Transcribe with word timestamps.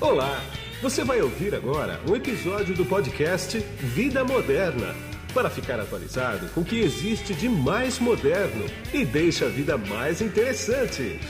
Olá! 0.00 0.40
Você 0.80 1.04
vai 1.04 1.20
ouvir 1.20 1.54
agora 1.54 2.00
um 2.08 2.16
episódio 2.16 2.74
do 2.74 2.86
podcast 2.86 3.58
Vida 3.58 4.24
Moderna 4.24 4.94
para 5.34 5.50
ficar 5.50 5.78
atualizado 5.78 6.48
com 6.54 6.62
o 6.62 6.64
que 6.64 6.80
existe 6.80 7.34
de 7.34 7.50
mais 7.50 7.98
moderno 7.98 8.64
e 8.94 9.04
deixa 9.04 9.44
a 9.44 9.48
vida 9.50 9.76
mais 9.76 10.22
interessante. 10.22 11.20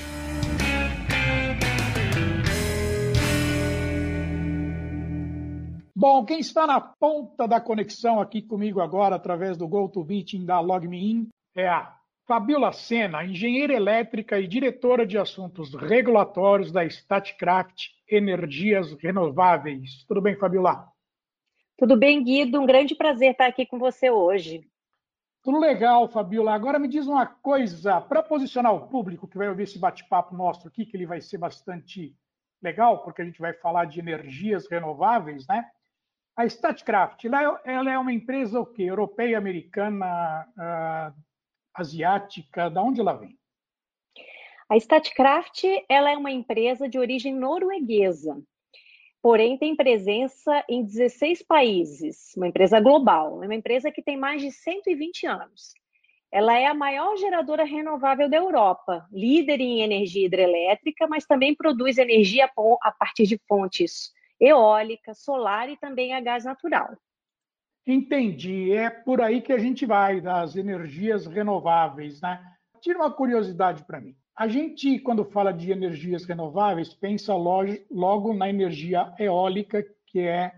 Bom, 5.97 6.25
quem 6.25 6.39
está 6.39 6.65
na 6.65 6.81
ponta 6.81 7.49
da 7.49 7.61
conexão 7.61 8.21
aqui 8.21 8.41
comigo 8.41 8.81
agora, 8.81 9.17
através 9.17 9.57
do 9.57 9.67
GoToMeeting 9.67 10.47
da 10.47 10.61
LogMeIn, 10.61 11.29
é 11.57 11.69
a 11.69 12.00
Fabiola 12.31 12.71
Sena, 12.71 13.25
engenheira 13.25 13.73
elétrica 13.73 14.39
e 14.39 14.47
diretora 14.47 15.05
de 15.05 15.19
assuntos 15.19 15.75
regulatórios 15.75 16.71
da 16.71 16.85
Statcraft 16.85 17.89
Energias 18.09 18.93
Renováveis. 18.93 20.05
Tudo 20.07 20.21
bem, 20.21 20.37
Fabiola? 20.37 20.87
Tudo 21.77 21.97
bem, 21.97 22.23
Guido. 22.23 22.61
Um 22.61 22.67
grande 22.67 22.95
prazer 22.95 23.33
estar 23.33 23.47
aqui 23.47 23.67
com 23.67 23.81
você 23.81 24.11
hoje. 24.11 24.61
Tudo 25.43 25.59
legal, 25.59 26.09
Fabiola. 26.09 26.55
Agora 26.55 26.79
me 26.79 26.87
diz 26.87 27.05
uma 27.09 27.27
coisa, 27.27 28.01
para 28.01 28.23
posicionar 28.23 28.73
o 28.77 28.87
público 28.87 29.27
que 29.27 29.37
vai 29.37 29.49
ouvir 29.49 29.65
esse 29.65 29.81
bate-papo 29.81 30.33
nosso 30.33 30.69
aqui, 30.69 30.87
que 30.87 30.97
ele 30.97 31.07
vai 31.07 31.21
ser 31.21 31.39
bastante 31.39 32.15
legal, 32.63 33.03
porque 33.03 33.23
a 33.23 33.25
gente 33.25 33.41
vai 33.41 33.55
falar 33.55 33.87
de 33.87 33.99
energias 33.99 34.71
renováveis, 34.71 35.49
né? 35.49 35.65
A 36.37 36.47
Statcraft, 36.47 37.25
ela 37.25 37.91
é 37.91 37.99
uma 37.99 38.13
empresa 38.13 38.61
o 38.61 38.67
quê? 38.67 38.85
Europeia, 38.85 39.37
americana, 39.37 40.47
uh, 40.57 41.30
asiática? 41.81 42.71
Da 42.71 42.83
onde 42.83 43.01
ela 43.01 43.15
vem? 43.15 43.39
A 44.69 44.77
Statkraft 44.77 45.65
ela 45.89 46.11
é 46.11 46.17
uma 46.17 46.31
empresa 46.31 46.89
de 46.89 46.99
origem 46.99 47.35
norueguesa, 47.35 48.41
porém 49.21 49.59
tem 49.59 49.75
presença 49.75 50.65
em 50.69 50.85
16 50.85 51.43
países, 51.43 52.33
uma 52.37 52.47
empresa 52.47 52.79
global, 52.79 53.43
é 53.43 53.47
uma 53.47 53.55
empresa 53.55 53.91
que 53.91 54.03
tem 54.03 54.17
mais 54.17 54.41
de 54.41 54.53
120 54.53 55.27
anos. 55.27 55.75
Ela 56.33 56.57
é 56.57 56.67
a 56.67 56.75
maior 56.75 57.17
geradora 57.17 57.65
renovável 57.65 58.31
da 58.31 58.37
Europa, 58.37 59.05
líder 59.11 59.61
em 59.61 59.83
energia 59.83 60.27
hidrelétrica, 60.27 61.09
mas 61.09 61.27
também 61.27 61.55
produz 61.55 61.99
energia 61.99 62.49
a 62.83 62.93
partir 62.93 63.27
de 63.27 63.41
fontes 63.49 64.13
eólica, 64.41 65.13
solar 65.13 65.69
e 65.69 65.77
também 65.77 66.15
a 66.15 66.21
gás 66.21 66.45
natural. 66.45 66.97
Entendi. 67.87 68.73
É 68.73 68.91
por 68.91 69.21
aí 69.21 69.41
que 69.41 69.53
a 69.53 69.59
gente 69.59 69.87
vai, 69.87 70.21
das 70.21 70.57
energias 70.57 71.27
renováveis, 71.27 72.21
né? 72.21 72.41
Tira 72.81 72.99
uma 72.99 73.11
curiosidade 73.11 73.85
para 73.85 74.01
mim. 74.01 74.17
A 74.37 74.49
gente, 74.49 74.99
quando 75.01 75.25
fala 75.25 75.53
de 75.53 75.71
energias 75.71 76.25
renováveis, 76.25 76.95
pensa 76.95 77.35
logo 77.35 78.33
na 78.33 78.49
energia 78.49 79.13
eólica, 79.19 79.85
que 80.07 80.21
é 80.21 80.53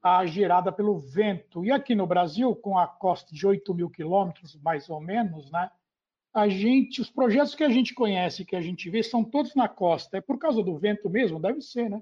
a 0.00 0.24
gerada 0.24 0.70
pelo 0.70 0.98
vento. 0.98 1.64
E 1.64 1.72
aqui 1.72 1.94
no 1.94 2.06
Brasil, 2.06 2.54
com 2.54 2.78
a 2.78 2.86
costa 2.86 3.34
de 3.34 3.46
8 3.46 3.74
mil 3.74 3.90
quilômetros, 3.90 4.56
mais 4.62 4.88
ou 4.88 5.00
menos, 5.00 5.50
né? 5.50 5.70
A 6.32 6.48
gente, 6.48 7.00
os 7.00 7.10
projetos 7.10 7.54
que 7.54 7.64
a 7.64 7.68
gente 7.68 7.94
conhece, 7.94 8.44
que 8.44 8.54
a 8.54 8.60
gente 8.60 8.88
vê, 8.88 9.02
são 9.02 9.24
todos 9.24 9.54
na 9.54 9.68
costa. 9.68 10.18
É 10.18 10.20
por 10.20 10.38
causa 10.38 10.62
do 10.62 10.78
vento 10.78 11.10
mesmo? 11.10 11.40
Deve 11.40 11.60
ser, 11.60 11.90
né? 11.90 12.00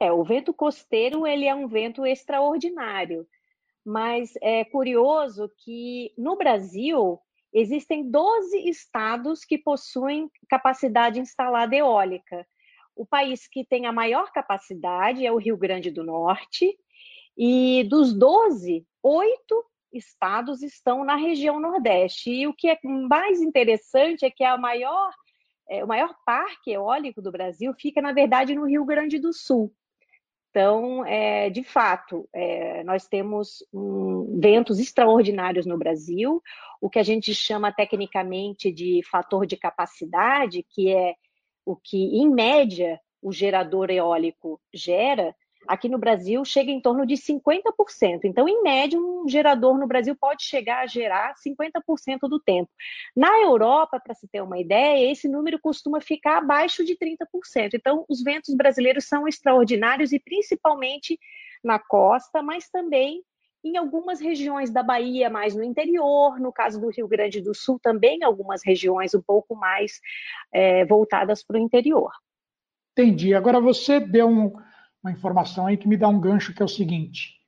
É, 0.00 0.12
o 0.12 0.22
vento 0.22 0.54
costeiro 0.54 1.26
ele 1.26 1.46
é 1.46 1.54
um 1.54 1.66
vento 1.66 2.06
extraordinário 2.06 3.26
mas 3.84 4.32
é 4.40 4.64
curioso 4.64 5.50
que 5.64 6.12
no 6.16 6.36
Brasil 6.36 7.20
existem 7.52 8.10
12 8.10 8.68
estados 8.68 9.44
que 9.44 9.58
possuem 9.58 10.30
capacidade 10.48 11.20
instalada 11.20 11.74
eólica. 11.74 12.46
O 12.94 13.04
país 13.04 13.46
que 13.48 13.64
tem 13.64 13.86
a 13.86 13.92
maior 13.92 14.32
capacidade 14.32 15.26
é 15.26 15.32
o 15.32 15.38
Rio 15.38 15.56
Grande 15.56 15.90
do 15.90 16.04
Norte, 16.04 16.78
e 17.36 17.84
dos 17.84 18.12
12, 18.12 18.86
oito 19.02 19.64
estados 19.92 20.62
estão 20.62 21.04
na 21.04 21.16
região 21.16 21.60
Nordeste. 21.60 22.30
E 22.30 22.46
o 22.46 22.54
que 22.54 22.68
é 22.68 22.78
mais 22.82 23.40
interessante 23.40 24.24
é 24.24 24.30
que 24.30 24.44
a 24.44 24.56
maior, 24.56 25.12
é, 25.68 25.84
o 25.84 25.88
maior 25.88 26.14
parque 26.24 26.72
eólico 26.72 27.20
do 27.20 27.32
Brasil 27.32 27.72
fica, 27.74 28.00
na 28.00 28.12
verdade, 28.12 28.54
no 28.54 28.66
Rio 28.66 28.84
Grande 28.84 29.18
do 29.18 29.32
Sul. 29.32 29.72
Então, 30.52 31.02
é, 31.06 31.48
de 31.48 31.64
fato, 31.64 32.28
é, 32.30 32.84
nós 32.84 33.08
temos 33.08 33.64
um, 33.72 34.38
ventos 34.38 34.78
extraordinários 34.78 35.64
no 35.64 35.78
Brasil, 35.78 36.42
o 36.78 36.90
que 36.90 36.98
a 36.98 37.02
gente 37.02 37.34
chama 37.34 37.72
tecnicamente 37.72 38.70
de 38.70 39.00
fator 39.10 39.46
de 39.46 39.56
capacidade, 39.56 40.62
que 40.68 40.94
é 40.94 41.14
o 41.64 41.74
que, 41.74 42.18
em 42.18 42.28
média, 42.28 43.00
o 43.22 43.32
gerador 43.32 43.90
eólico 43.90 44.60
gera, 44.74 45.34
aqui 45.66 45.88
no 45.88 45.98
Brasil 45.98 46.44
chega 46.44 46.70
em 46.70 46.80
torno 46.80 47.06
de 47.06 47.14
50%. 47.14 48.20
Então, 48.24 48.48
em 48.48 48.62
média, 48.62 48.98
um 48.98 49.28
gerador 49.28 49.78
no 49.78 49.86
Brasil 49.86 50.16
pode 50.16 50.44
chegar 50.44 50.80
a 50.80 50.86
gerar 50.86 51.34
50% 51.34 52.28
do 52.28 52.40
tempo. 52.40 52.70
Na 53.16 53.40
Europa, 53.40 54.00
para 54.00 54.14
se 54.14 54.28
ter 54.28 54.42
uma 54.42 54.58
ideia, 54.58 55.10
esse 55.10 55.28
número 55.28 55.58
costuma 55.60 56.00
ficar 56.00 56.38
abaixo 56.38 56.84
de 56.84 56.96
30%. 56.96 57.74
Então, 57.74 58.04
os 58.08 58.22
ventos 58.22 58.54
brasileiros 58.54 59.06
são 59.06 59.26
extraordinários 59.28 60.12
e 60.12 60.18
principalmente 60.18 61.18
na 61.62 61.78
costa, 61.78 62.42
mas 62.42 62.68
também 62.68 63.22
em 63.64 63.76
algumas 63.76 64.20
regiões 64.20 64.70
da 64.70 64.82
Bahia, 64.82 65.30
mais 65.30 65.54
no 65.54 65.62
interior, 65.62 66.40
no 66.40 66.52
caso 66.52 66.80
do 66.80 66.90
Rio 66.90 67.06
Grande 67.06 67.40
do 67.40 67.54
Sul, 67.54 67.78
também 67.80 68.24
algumas 68.24 68.60
regiões 68.64 69.14
um 69.14 69.22
pouco 69.22 69.54
mais 69.54 70.00
é, 70.52 70.84
voltadas 70.84 71.44
para 71.44 71.56
o 71.56 71.60
interior. 71.60 72.10
Entendi. 72.92 73.34
Agora 73.34 73.60
você 73.60 74.00
deu 74.00 74.28
um, 74.28 74.52
uma 75.02 75.12
informação 75.12 75.66
aí 75.66 75.76
que 75.76 75.88
me 75.88 75.96
dá 75.96 76.08
um 76.08 76.20
gancho 76.20 76.54
que 76.54 76.62
é 76.62 76.64
o 76.64 76.68
seguinte. 76.68 77.40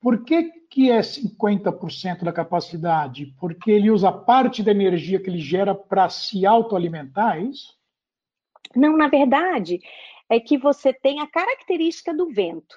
Por 0.00 0.24
que, 0.24 0.44
que 0.70 0.90
é 0.90 1.00
50% 1.00 2.24
da 2.24 2.32
capacidade? 2.32 3.34
Porque 3.38 3.70
ele 3.70 3.90
usa 3.90 4.12
parte 4.12 4.62
da 4.62 4.70
energia 4.70 5.20
que 5.20 5.28
ele 5.28 5.40
gera 5.40 5.74
para 5.74 6.08
se 6.08 6.46
autoalimentar, 6.46 7.38
é 7.38 7.42
isso? 7.42 7.74
Não, 8.74 8.96
na 8.96 9.08
verdade, 9.08 9.80
é 10.28 10.38
que 10.38 10.58
você 10.58 10.92
tem 10.92 11.20
a 11.20 11.26
característica 11.26 12.14
do 12.14 12.28
vento. 12.28 12.76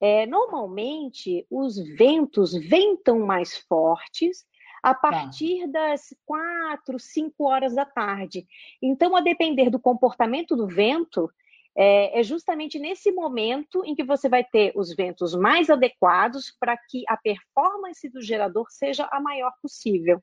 É, 0.00 0.26
normalmente, 0.26 1.46
os 1.50 1.76
ventos 1.96 2.52
ventam 2.52 3.18
mais 3.20 3.58
fortes 3.68 4.46
a 4.82 4.94
tá. 4.94 5.00
partir 5.00 5.66
das 5.66 6.14
quatro, 6.24 6.98
cinco 6.98 7.44
horas 7.44 7.74
da 7.74 7.84
tarde. 7.84 8.46
Então, 8.80 9.14
a 9.14 9.20
depender 9.20 9.68
do 9.68 9.78
comportamento 9.78 10.56
do 10.56 10.66
vento, 10.66 11.30
é, 11.76 12.20
é 12.20 12.22
justamente 12.22 12.78
nesse 12.78 13.12
momento 13.12 13.82
em 13.84 13.94
que 13.94 14.04
você 14.04 14.28
vai 14.28 14.44
ter 14.44 14.72
os 14.74 14.94
ventos 14.94 15.34
mais 15.34 15.70
adequados 15.70 16.54
para 16.58 16.76
que 16.76 17.04
a 17.08 17.16
performance 17.16 18.08
do 18.08 18.20
gerador 18.20 18.66
seja 18.68 19.08
a 19.10 19.20
maior 19.20 19.52
possível. 19.62 20.22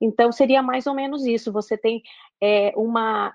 Então, 0.00 0.32
seria 0.32 0.62
mais 0.62 0.86
ou 0.86 0.94
menos 0.94 1.24
isso. 1.24 1.52
Você 1.52 1.76
tem 1.76 2.02
é, 2.40 2.72
uma, 2.76 3.34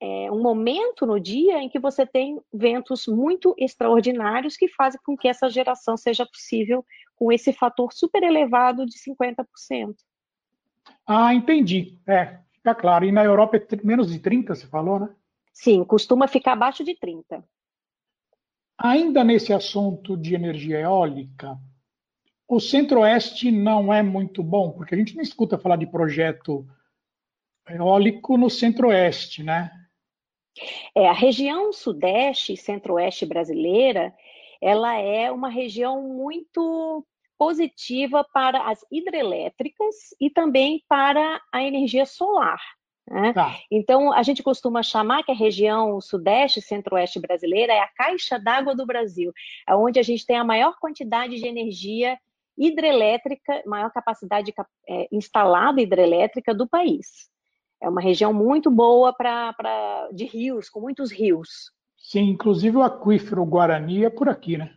é, 0.00 0.30
um 0.30 0.40
momento 0.40 1.06
no 1.06 1.20
dia 1.20 1.60
em 1.62 1.68
que 1.68 1.78
você 1.78 2.06
tem 2.06 2.40
ventos 2.52 3.06
muito 3.06 3.54
extraordinários 3.58 4.56
que 4.56 4.68
fazem 4.68 5.00
com 5.04 5.16
que 5.16 5.28
essa 5.28 5.48
geração 5.48 5.96
seja 5.96 6.26
possível 6.26 6.84
com 7.16 7.32
esse 7.32 7.52
fator 7.52 7.92
super 7.92 8.22
elevado 8.22 8.86
de 8.86 8.98
50%. 8.98 9.46
Ah, 11.06 11.34
entendi. 11.34 11.98
É, 12.06 12.38
fica 12.52 12.74
claro. 12.74 13.04
E 13.04 13.12
na 13.12 13.24
Europa 13.24 13.56
é 13.56 13.66
menos 13.84 14.12
de 14.12 14.18
30, 14.18 14.54
você 14.54 14.66
falou, 14.66 15.00
né? 15.00 15.08
Sim, 15.56 15.82
costuma 15.84 16.28
ficar 16.28 16.52
abaixo 16.52 16.84
de 16.84 16.94
30. 16.94 17.42
Ainda 18.76 19.24
nesse 19.24 19.54
assunto 19.54 20.14
de 20.14 20.34
energia 20.34 20.80
eólica, 20.80 21.58
o 22.46 22.60
Centro-Oeste 22.60 23.50
não 23.50 23.92
é 23.92 24.02
muito 24.02 24.42
bom, 24.42 24.70
porque 24.70 24.94
a 24.94 24.98
gente 24.98 25.16
não 25.16 25.22
escuta 25.22 25.56
falar 25.56 25.76
de 25.76 25.86
projeto 25.86 26.66
eólico 27.70 28.36
no 28.36 28.50
Centro-Oeste, 28.50 29.42
né? 29.42 29.70
É, 30.94 31.08
a 31.08 31.14
região 31.14 31.72
Sudeste 31.72 32.52
e 32.52 32.56
Centro-Oeste 32.58 33.24
brasileira, 33.24 34.14
ela 34.60 34.94
é 34.98 35.32
uma 35.32 35.48
região 35.48 36.02
muito 36.02 37.04
positiva 37.38 38.22
para 38.24 38.70
as 38.70 38.84
hidrelétricas 38.92 40.14
e 40.20 40.28
também 40.28 40.84
para 40.86 41.40
a 41.50 41.62
energia 41.62 42.04
solar. 42.04 42.60
Né? 43.08 43.32
Tá. 43.32 43.56
Então, 43.70 44.12
a 44.12 44.22
gente 44.22 44.42
costuma 44.42 44.82
chamar 44.82 45.22
que 45.22 45.30
a 45.30 45.34
região 45.34 46.00
sudeste 46.00 46.58
e 46.58 46.62
centro-oeste 46.62 47.20
brasileira 47.20 47.72
é 47.72 47.80
a 47.80 47.88
caixa 47.88 48.38
d'água 48.38 48.74
do 48.74 48.84
Brasil, 48.84 49.32
é 49.66 49.74
onde 49.74 49.98
a 49.98 50.02
gente 50.02 50.26
tem 50.26 50.36
a 50.36 50.44
maior 50.44 50.76
quantidade 50.80 51.36
de 51.36 51.46
energia 51.46 52.18
hidrelétrica, 52.58 53.62
maior 53.66 53.90
capacidade 53.90 54.52
é, 54.88 55.08
instalada 55.12 55.80
hidrelétrica 55.80 56.54
do 56.54 56.66
país. 56.66 57.28
É 57.80 57.88
uma 57.88 58.00
região 58.00 58.32
muito 58.32 58.70
boa 58.70 59.12
para 59.12 60.08
de 60.12 60.24
rios, 60.24 60.68
com 60.68 60.80
muitos 60.80 61.12
rios. 61.12 61.70
Sim, 61.98 62.30
inclusive 62.30 62.76
o 62.76 62.82
aquífero 62.82 63.44
Guarani 63.44 64.04
é 64.04 64.10
por 64.10 64.28
aqui, 64.28 64.56
né? 64.56 64.74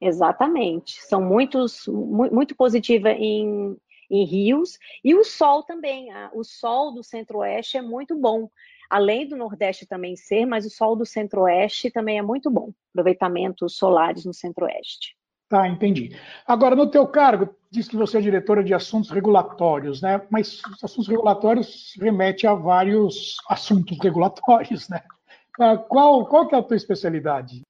Exatamente. 0.00 1.00
São 1.02 1.22
muitos, 1.22 1.86
muito 1.88 2.54
positiva 2.54 3.10
em 3.10 3.76
em 4.10 4.24
rios, 4.24 4.78
e 5.02 5.14
o 5.14 5.24
sol 5.24 5.62
também. 5.62 6.08
O 6.32 6.44
sol 6.44 6.92
do 6.92 7.02
centro-oeste 7.02 7.76
é 7.76 7.82
muito 7.82 8.14
bom. 8.16 8.48
além 8.94 9.26
do 9.26 9.36
Nordeste 9.36 9.86
também 9.86 10.16
ser, 10.16 10.46
mas 10.46 10.64
o 10.64 10.70
sol 10.70 10.94
do 10.94 11.04
Centro-Oeste 11.04 11.90
também 11.90 12.18
é 12.18 12.22
muito 12.22 12.50
bom. 12.50 12.72
Aproveitamentos 12.90 13.76
solares 13.76 14.24
no 14.24 14.32
Centro-Oeste. 14.32 15.16
Tá, 15.48 15.68
entendi. 15.68 16.16
Agora, 16.46 16.74
no 16.74 16.90
teu 16.90 17.06
cargo, 17.06 17.54
diz 17.70 17.88
que 17.88 17.96
você 17.96 18.18
é 18.18 18.20
diretora 18.20 18.64
de 18.64 18.72
assuntos 18.72 19.10
regulatórios, 19.10 20.00
né? 20.00 20.24
Mas 20.30 20.62
os 20.64 20.82
assuntos 20.82 21.08
regulatórios 21.08 21.94
remete 22.00 22.46
a 22.46 22.54
vários 22.54 23.36
assuntos 23.48 23.98
regulatórios, 24.00 24.88
né? 24.88 25.02
Ah, 25.60 25.76
qual, 25.76 26.26
qual 26.26 26.48
que 26.48 26.54
é 26.54 26.58
a 26.58 26.62
tua 26.62 26.76
especialidade? 26.76 27.62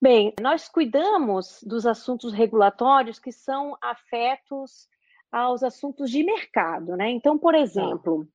Bem, 0.00 0.32
nós 0.40 0.68
cuidamos 0.68 1.60
dos 1.64 1.86
assuntos 1.86 2.32
regulatórios 2.32 3.18
que 3.18 3.32
são 3.32 3.76
afetos 3.80 4.88
aos 5.30 5.62
assuntos 5.62 6.10
de 6.10 6.22
mercado, 6.22 6.96
né? 6.96 7.10
Então, 7.10 7.38
por 7.38 7.54
exemplo, 7.54 8.26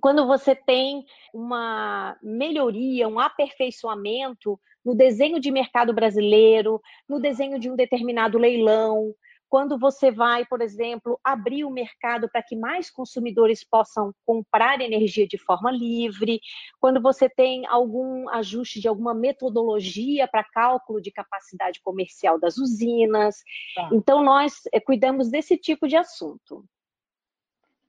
quando 0.00 0.26
você 0.26 0.54
tem 0.54 1.04
uma 1.32 2.16
melhoria, 2.22 3.08
um 3.08 3.18
aperfeiçoamento 3.18 4.58
no 4.84 4.94
desenho 4.94 5.38
de 5.38 5.50
mercado 5.50 5.92
brasileiro, 5.92 6.80
no 7.08 7.20
desenho 7.20 7.58
de 7.58 7.70
um 7.70 7.76
determinado 7.76 8.38
leilão, 8.38 9.14
quando 9.52 9.78
você 9.78 10.10
vai, 10.10 10.46
por 10.46 10.62
exemplo, 10.62 11.20
abrir 11.22 11.62
o 11.66 11.70
mercado 11.70 12.26
para 12.26 12.42
que 12.42 12.56
mais 12.56 12.88
consumidores 12.88 13.62
possam 13.62 14.10
comprar 14.24 14.80
energia 14.80 15.28
de 15.28 15.36
forma 15.36 15.70
livre, 15.70 16.40
quando 16.80 17.02
você 17.02 17.28
tem 17.28 17.66
algum 17.66 18.30
ajuste 18.30 18.80
de 18.80 18.88
alguma 18.88 19.12
metodologia 19.12 20.26
para 20.26 20.42
cálculo 20.42 21.02
de 21.02 21.12
capacidade 21.12 21.82
comercial 21.82 22.40
das 22.40 22.56
usinas. 22.56 23.42
Tá. 23.74 23.90
Então, 23.92 24.24
nós 24.24 24.54
é, 24.72 24.80
cuidamos 24.80 25.28
desse 25.28 25.58
tipo 25.58 25.86
de 25.86 25.96
assunto. 25.96 26.64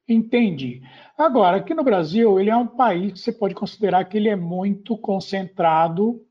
Entendi. 0.06 0.82
Agora, 1.18 1.56
aqui 1.56 1.74
no 1.74 1.82
Brasil, 1.82 2.42
ele 2.42 2.50
é 2.50 2.58
um 2.58 2.68
país 2.68 3.14
que 3.14 3.20
você 3.20 3.32
pode 3.32 3.56
considerar 3.56 4.04
que 4.04 4.18
ele 4.18 4.28
é 4.28 4.36
muito 4.36 4.98
concentrado 4.98 6.28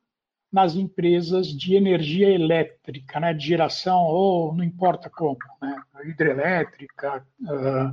nas 0.52 0.74
empresas 0.74 1.46
de 1.46 1.74
energia 1.74 2.28
elétrica, 2.28 3.18
né, 3.18 3.32
de 3.32 3.46
geração, 3.46 4.02
ou 4.02 4.54
não 4.54 4.62
importa 4.62 5.08
como, 5.08 5.38
né, 5.60 5.82
hidrelétrica, 6.04 7.26
uh, 7.40 7.90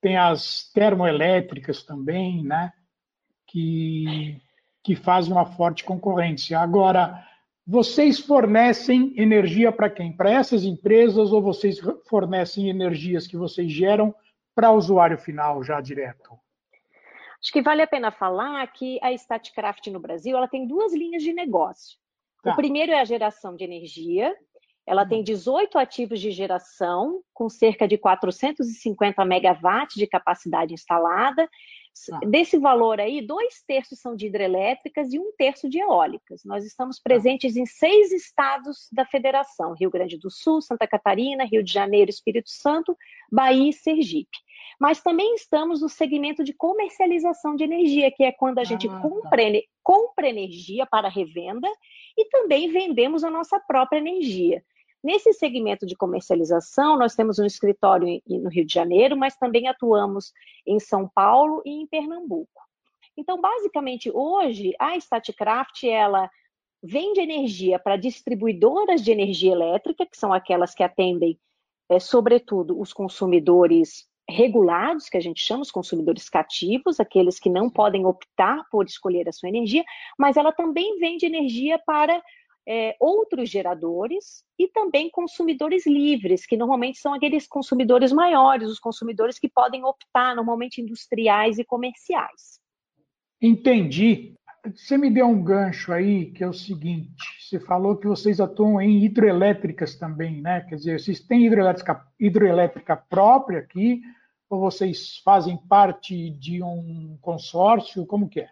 tem 0.00 0.16
as 0.16 0.70
termoelétricas 0.74 1.82
também, 1.82 2.44
né, 2.44 2.72
que, 3.46 4.40
que 4.84 4.94
fazem 4.94 5.32
uma 5.32 5.46
forte 5.46 5.82
concorrência. 5.82 6.58
Agora, 6.58 7.24
vocês 7.66 8.18
fornecem 8.20 9.14
energia 9.16 9.72
para 9.72 9.88
quem? 9.88 10.12
Para 10.12 10.30
essas 10.30 10.64
empresas 10.64 11.32
ou 11.32 11.40
vocês 11.40 11.78
fornecem 12.08 12.68
energias 12.68 13.26
que 13.26 13.36
vocês 13.36 13.70
geram 13.72 14.14
para 14.54 14.70
o 14.70 14.76
usuário 14.76 15.16
final 15.16 15.62
já 15.62 15.80
direto? 15.80 16.38
Acho 17.42 17.52
que 17.52 17.62
vale 17.62 17.82
a 17.82 17.86
pena 17.86 18.10
falar 18.10 18.66
que 18.68 18.98
a 19.02 19.12
Statcraft 19.12 19.86
no 19.88 20.00
Brasil 20.00 20.36
ela 20.36 20.48
tem 20.48 20.66
duas 20.66 20.92
linhas 20.92 21.22
de 21.22 21.32
negócio. 21.32 21.98
Tá. 22.42 22.52
O 22.52 22.56
primeiro 22.56 22.92
é 22.92 23.00
a 23.00 23.04
geração 23.04 23.56
de 23.56 23.64
energia. 23.64 24.36
Ela 24.86 25.06
tem 25.06 25.22
18 25.22 25.74
uhum. 25.74 25.80
ativos 25.80 26.20
de 26.20 26.30
geração, 26.30 27.22
com 27.32 27.48
cerca 27.48 27.86
de 27.86 27.96
450 27.96 29.24
megawatts 29.24 29.96
de 29.96 30.06
capacidade 30.06 30.74
instalada. 30.74 31.48
Ah. 32.12 32.20
Desse 32.26 32.58
valor 32.58 33.00
aí, 33.00 33.20
dois 33.20 33.62
terços 33.66 34.00
são 34.00 34.16
de 34.16 34.26
hidrelétricas 34.26 35.12
e 35.12 35.18
um 35.18 35.32
terço 35.36 35.68
de 35.68 35.78
eólicas. 35.78 36.42
Nós 36.44 36.64
estamos 36.64 36.96
tá. 36.96 37.02
presentes 37.04 37.56
em 37.56 37.66
seis 37.66 38.12
estados 38.12 38.88
da 38.92 39.04
federação: 39.04 39.74
Rio 39.74 39.90
Grande 39.90 40.18
do 40.18 40.30
Sul, 40.30 40.60
Santa 40.60 40.86
Catarina, 40.86 41.44
Rio 41.44 41.62
de 41.62 41.72
Janeiro, 41.72 42.10
Espírito 42.10 42.50
Santo, 42.50 42.96
Bahia 43.30 43.70
e 43.70 43.72
Sergipe 43.72 44.38
mas 44.80 45.02
também 45.02 45.34
estamos 45.34 45.82
no 45.82 45.90
segmento 45.90 46.42
de 46.42 46.54
comercialização 46.54 47.54
de 47.54 47.64
energia, 47.64 48.10
que 48.10 48.24
é 48.24 48.32
quando 48.32 48.58
a 48.58 48.64
gente 48.64 48.88
ah, 48.88 48.92
tá. 48.92 49.00
compra, 49.00 49.42
compra 49.82 50.26
energia 50.26 50.86
para 50.86 51.06
revenda 51.06 51.68
e 52.16 52.24
também 52.30 52.72
vendemos 52.72 53.22
a 53.22 53.30
nossa 53.30 53.60
própria 53.60 53.98
energia. 53.98 54.64
Nesse 55.02 55.32
segmento 55.32 55.86
de 55.86 55.96
comercialização, 55.96 56.98
nós 56.98 57.14
temos 57.14 57.38
um 57.38 57.46
escritório 57.46 58.20
no 58.26 58.50
Rio 58.50 58.66
de 58.66 58.74
Janeiro, 58.74 59.16
mas 59.16 59.36
também 59.36 59.66
atuamos 59.66 60.32
em 60.66 60.78
São 60.78 61.08
Paulo 61.08 61.62
e 61.64 61.70
em 61.70 61.86
Pernambuco. 61.86 62.60
Então, 63.16 63.40
basicamente, 63.40 64.10
hoje, 64.12 64.74
a 64.78 64.96
Statcraft, 64.96 65.84
ela 65.84 66.30
vende 66.82 67.20
energia 67.20 67.78
para 67.78 67.96
distribuidoras 67.96 69.02
de 69.02 69.10
energia 69.10 69.52
elétrica, 69.52 70.06
que 70.06 70.16
são 70.16 70.32
aquelas 70.32 70.74
que 70.74 70.82
atendem, 70.82 71.38
é, 71.88 71.98
sobretudo, 71.98 72.78
os 72.78 72.92
consumidores 72.92 74.08
regulados, 74.28 75.08
que 75.08 75.16
a 75.16 75.20
gente 75.20 75.44
chama 75.44 75.62
os 75.62 75.70
consumidores 75.70 76.28
cativos, 76.28 77.00
aqueles 77.00 77.38
que 77.38 77.50
não 77.50 77.68
podem 77.68 78.06
optar 78.06 78.64
por 78.70 78.86
escolher 78.86 79.28
a 79.28 79.32
sua 79.32 79.48
energia, 79.48 79.84
mas 80.18 80.36
ela 80.36 80.52
também 80.52 80.98
vende 80.98 81.26
energia 81.26 81.78
para 81.84 82.22
é, 82.66 82.96
outros 83.00 83.48
geradores 83.48 84.44
e 84.58 84.68
também 84.68 85.10
consumidores 85.10 85.86
livres, 85.86 86.46
que 86.46 86.56
normalmente 86.56 86.98
são 86.98 87.14
aqueles 87.14 87.46
consumidores 87.46 88.12
maiores, 88.12 88.68
os 88.68 88.78
consumidores 88.78 89.38
que 89.38 89.48
podem 89.48 89.84
optar, 89.84 90.36
normalmente 90.36 90.80
industriais 90.80 91.58
e 91.58 91.64
comerciais. 91.64 92.60
Entendi. 93.40 94.34
Você 94.76 94.98
me 94.98 95.10
deu 95.10 95.26
um 95.26 95.42
gancho 95.42 95.90
aí, 95.92 96.30
que 96.32 96.44
é 96.44 96.48
o 96.48 96.52
seguinte: 96.52 97.24
você 97.40 97.58
falou 97.58 97.96
que 97.96 98.06
vocês 98.06 98.40
atuam 98.40 98.80
em 98.80 99.02
hidroelétricas 99.04 99.96
também, 99.96 100.42
né? 100.42 100.60
Quer 100.68 100.76
dizer, 100.76 101.00
vocês 101.00 101.20
têm 101.20 101.46
hidroelétrica, 101.46 102.06
hidroelétrica 102.18 102.96
própria 102.96 103.60
aqui, 103.60 104.02
ou 104.50 104.60
vocês 104.60 105.18
fazem 105.24 105.56
parte 105.56 106.30
de 106.30 106.62
um 106.62 107.16
consórcio? 107.22 108.04
Como 108.04 108.28
que 108.28 108.40
é? 108.40 108.50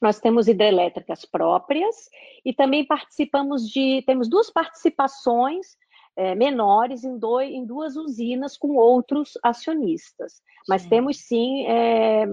Nós 0.00 0.20
temos 0.20 0.48
hidrelétricas 0.48 1.24
próprias 1.24 2.08
e 2.44 2.52
também 2.52 2.84
participamos 2.84 3.68
de. 3.68 4.02
Temos 4.06 4.28
duas 4.28 4.50
participações 4.50 5.76
é, 6.16 6.34
menores 6.34 7.04
em, 7.04 7.18
dois, 7.18 7.50
em, 7.50 7.64
duas 7.64 7.96
usinas 7.96 8.56
com 8.56 8.76
outros 8.76 9.38
acionistas. 9.42 10.42
Mas 10.68 10.82
sim. 10.82 10.88
temos 10.88 11.18
sim 11.18 11.66
é, 11.66 12.26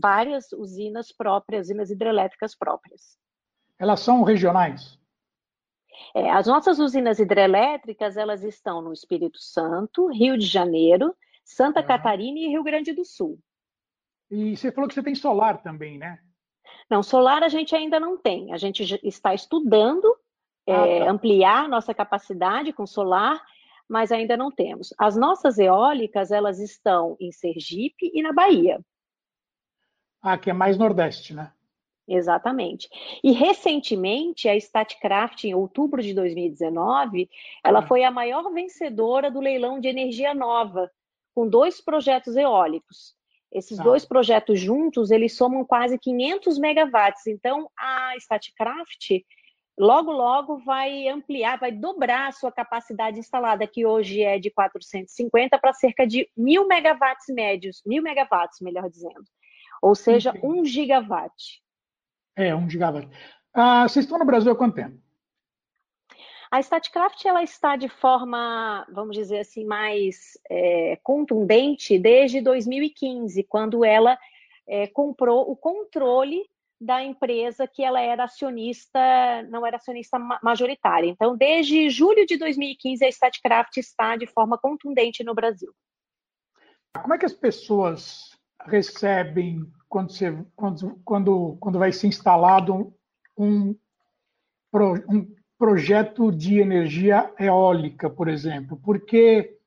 várias 0.00 0.52
usinas 0.52 1.12
próprias, 1.12 1.66
usinas 1.66 1.90
hidrelétricas 1.90 2.56
próprias. 2.56 3.18
Elas 3.78 4.00
são 4.00 4.22
regionais? 4.22 4.98
É, 6.14 6.30
as 6.30 6.46
nossas 6.46 6.78
usinas 6.78 7.18
hidrelétricas 7.18 8.16
elas 8.16 8.42
estão 8.42 8.80
no 8.80 8.92
Espírito 8.92 9.38
Santo, 9.38 10.06
Rio 10.06 10.38
de 10.38 10.46
Janeiro, 10.46 11.14
Santa 11.44 11.82
Catarina 11.82 12.38
e 12.38 12.48
Rio 12.48 12.62
Grande 12.62 12.92
do 12.92 13.04
Sul. 13.04 13.38
E 14.30 14.56
você 14.56 14.70
falou 14.70 14.88
que 14.88 14.94
você 14.94 15.02
tem 15.02 15.14
solar 15.14 15.62
também, 15.62 15.98
né? 15.98 16.20
Não, 16.90 17.02
solar 17.04 17.44
a 17.44 17.48
gente 17.48 17.74
ainda 17.74 18.00
não 18.00 18.18
tem. 18.18 18.52
A 18.52 18.56
gente 18.56 19.00
está 19.04 19.32
estudando 19.32 20.12
ah, 20.68 20.72
é, 20.86 21.04
tá. 21.04 21.10
ampliar 21.10 21.68
nossa 21.68 21.94
capacidade 21.94 22.72
com 22.72 22.84
solar, 22.84 23.40
mas 23.88 24.10
ainda 24.10 24.36
não 24.36 24.50
temos. 24.50 24.92
As 24.98 25.16
nossas 25.16 25.58
eólicas, 25.58 26.32
elas 26.32 26.58
estão 26.58 27.16
em 27.20 27.30
Sergipe 27.30 28.10
e 28.12 28.22
na 28.22 28.32
Bahia. 28.32 28.84
Ah, 30.20 30.36
que 30.36 30.50
é 30.50 30.52
mais 30.52 30.76
Nordeste, 30.76 31.32
né? 31.32 31.52
Exatamente. 32.06 32.88
E 33.22 33.30
recentemente, 33.30 34.48
a 34.48 34.56
Statcraft, 34.56 35.44
em 35.44 35.54
outubro 35.54 36.02
de 36.02 36.12
2019, 36.12 37.30
ela 37.62 37.78
ah. 37.78 37.86
foi 37.86 38.02
a 38.02 38.10
maior 38.10 38.52
vencedora 38.52 39.30
do 39.30 39.38
leilão 39.38 39.78
de 39.78 39.86
energia 39.86 40.34
nova 40.34 40.90
com 41.32 41.48
dois 41.48 41.80
projetos 41.80 42.34
eólicos. 42.34 43.14
Esses 43.52 43.80
ah. 43.80 43.82
dois 43.82 44.04
projetos 44.04 44.60
juntos, 44.60 45.10
eles 45.10 45.36
somam 45.36 45.64
quase 45.64 45.98
500 45.98 46.58
megawatts. 46.58 47.26
Então, 47.26 47.68
a 47.76 48.14
Statcraft 48.18 49.22
logo, 49.78 50.12
logo 50.12 50.58
vai 50.58 51.08
ampliar, 51.08 51.58
vai 51.58 51.72
dobrar 51.72 52.28
a 52.28 52.32
sua 52.32 52.52
capacidade 52.52 53.18
instalada, 53.18 53.66
que 53.66 53.86
hoje 53.86 54.22
é 54.22 54.38
de 54.38 54.50
450 54.50 55.58
para 55.58 55.72
cerca 55.72 56.06
de 56.06 56.28
mil 56.36 56.68
megawatts 56.68 57.26
médios, 57.28 57.82
mil 57.86 58.02
megawatts, 58.02 58.60
melhor 58.60 58.88
dizendo. 58.90 59.24
Ou 59.82 59.94
seja, 59.94 60.30
Entendi. 60.30 60.46
um 60.46 60.64
gigawatt. 60.64 61.62
É, 62.36 62.54
um 62.54 62.68
gigawatt. 62.68 63.08
Ah, 63.54 63.88
vocês 63.88 64.04
estão 64.04 64.18
no 64.18 64.24
Brasil 64.24 64.52
há 64.52 64.56
quanto 64.56 64.76
tempo? 64.76 65.00
A 66.50 66.58
Statcraft 66.58 67.24
ela 67.24 67.44
está 67.44 67.76
de 67.76 67.88
forma, 67.88 68.84
vamos 68.90 69.16
dizer 69.16 69.38
assim, 69.38 69.64
mais 69.64 70.36
é, 70.50 70.96
contundente 71.02 71.96
desde 71.96 72.40
2015, 72.40 73.44
quando 73.44 73.84
ela 73.84 74.18
é, 74.66 74.88
comprou 74.88 75.48
o 75.48 75.54
controle 75.54 76.44
da 76.80 77.04
empresa 77.04 77.68
que 77.68 77.84
ela 77.84 78.00
era 78.00 78.24
acionista, 78.24 78.98
não 79.48 79.64
era 79.64 79.76
acionista 79.76 80.18
majoritária. 80.42 81.08
Então, 81.08 81.36
desde 81.36 81.88
julho 81.88 82.26
de 82.26 82.36
2015, 82.36 83.04
a 83.04 83.08
Statcraft 83.08 83.76
está 83.76 84.16
de 84.16 84.26
forma 84.26 84.58
contundente 84.58 85.22
no 85.22 85.34
Brasil. 85.34 85.72
Como 87.00 87.14
é 87.14 87.18
que 87.18 87.26
as 87.26 87.34
pessoas 87.34 88.36
recebem 88.66 89.64
quando, 89.88 90.10
você, 90.10 90.32
quando, 90.56 91.00
quando, 91.04 91.56
quando 91.60 91.78
vai 91.78 91.92
ser 91.92 92.08
instalado 92.08 92.92
um, 93.38 93.76
um 95.08 95.34
projeto 95.60 96.32
de 96.32 96.58
energia 96.58 97.30
eólica, 97.38 98.08
por 98.08 98.28
exemplo, 98.28 98.80
porque 98.82 99.58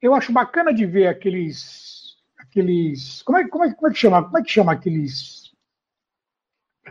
eu 0.00 0.14
acho 0.14 0.30
bacana 0.30 0.74
de 0.74 0.84
ver 0.84 1.06
aqueles, 1.06 2.18
aqueles, 2.36 3.22
como 3.22 3.38
é, 3.38 3.48
como 3.48 3.64
é, 3.64 3.72
como 3.72 3.88
é 3.88 3.90
que 3.92 3.98
chama, 3.98 4.22
como 4.22 4.38
é 4.38 4.42
que 4.42 4.50
chama 4.50 4.72
aqueles 4.72 5.50